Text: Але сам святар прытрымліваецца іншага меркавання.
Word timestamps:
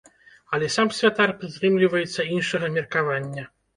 Але 0.57 0.69
сам 0.75 0.87
святар 0.99 1.33
прытрымліваецца 1.43 2.27
іншага 2.39 2.71
меркавання. 2.79 3.43